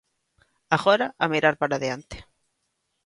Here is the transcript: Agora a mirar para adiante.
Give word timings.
Agora 0.77 1.07
a 1.23 1.25
mirar 1.33 1.55
para 1.61 1.75
adiante. 1.77 2.17